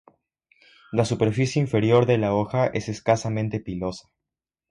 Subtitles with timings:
[0.91, 4.09] La superficie inferior de la hoja es escasamente pilosa.